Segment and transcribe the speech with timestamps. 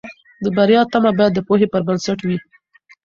[0.43, 2.37] د بریا تمه باید د پوهې پر بنسټ وي.